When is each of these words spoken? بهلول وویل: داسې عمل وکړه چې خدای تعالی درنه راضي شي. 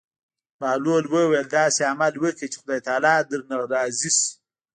بهلول 0.59 1.03
وویل: 1.09 1.47
داسې 1.57 1.81
عمل 1.91 2.13
وکړه 2.23 2.47
چې 2.51 2.57
خدای 2.61 2.79
تعالی 2.87 3.15
درنه 3.29 3.55
راضي 3.73 4.09
شي. 4.17 4.25